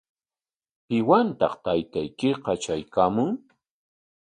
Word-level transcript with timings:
¿Piwantaq 0.87 1.53
taytaykiqa 1.63 2.53
traykaamun? 2.63 3.31